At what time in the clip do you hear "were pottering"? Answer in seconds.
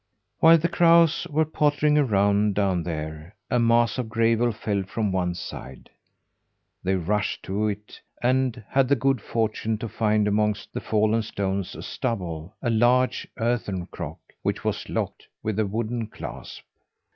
1.29-1.95